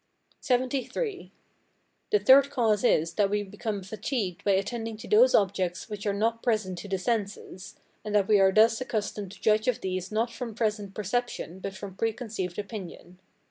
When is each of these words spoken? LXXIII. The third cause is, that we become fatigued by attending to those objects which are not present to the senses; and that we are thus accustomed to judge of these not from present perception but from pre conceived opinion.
LXXIII. 0.49 1.29
The 2.09 2.17
third 2.17 2.49
cause 2.49 2.83
is, 2.83 3.13
that 3.13 3.29
we 3.29 3.43
become 3.43 3.83
fatigued 3.83 4.43
by 4.43 4.53
attending 4.53 4.97
to 4.97 5.07
those 5.07 5.35
objects 5.35 5.91
which 5.91 6.07
are 6.07 6.11
not 6.13 6.41
present 6.41 6.79
to 6.79 6.87
the 6.87 6.97
senses; 6.97 7.75
and 8.03 8.15
that 8.15 8.27
we 8.27 8.39
are 8.39 8.51
thus 8.51 8.81
accustomed 8.81 9.31
to 9.33 9.39
judge 9.39 9.67
of 9.67 9.81
these 9.81 10.11
not 10.11 10.31
from 10.31 10.55
present 10.55 10.95
perception 10.95 11.59
but 11.59 11.75
from 11.75 11.93
pre 11.95 12.13
conceived 12.13 12.57
opinion. 12.57 13.19